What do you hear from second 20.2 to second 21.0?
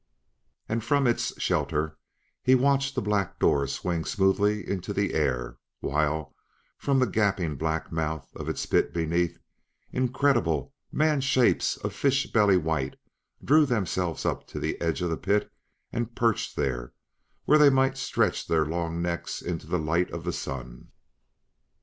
the Sun.